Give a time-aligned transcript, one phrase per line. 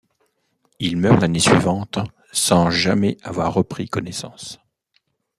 [0.79, 1.99] Il meurt l'année suivante
[2.31, 4.59] sans jamais avoir repris connaissance.